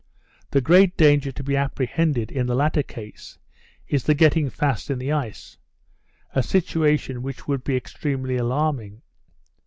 The 0.49 0.61
great 0.61 0.97
danger 0.97 1.31
to 1.31 1.43
be 1.43 1.55
apprehended 1.55 2.31
in 2.31 2.47
this 2.47 2.55
latter 2.55 2.81
case, 2.81 3.37
is 3.87 4.03
the 4.03 4.15
getting 4.15 4.49
fast 4.49 4.89
in 4.89 4.97
the 4.97 5.11
ice; 5.11 5.59
a 6.33 6.41
situation 6.41 7.21
which 7.21 7.47
would 7.47 7.63
be 7.63 7.75
exceedingly 7.75 8.35
alarming. 8.37 9.03